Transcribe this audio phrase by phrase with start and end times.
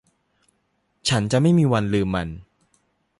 [1.07, 2.27] ฉันจะไม่มีวันลืมมัน